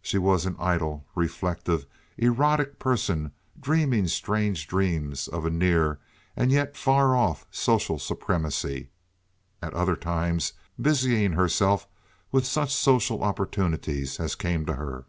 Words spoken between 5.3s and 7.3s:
a near and yet far